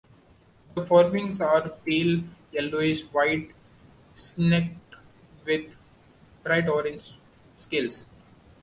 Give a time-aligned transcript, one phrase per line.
[0.73, 3.51] The forewings are pale yellowish white
[4.15, 4.71] speckled
[5.45, 5.75] with
[6.43, 7.19] bright orange
[7.55, 8.05] scales.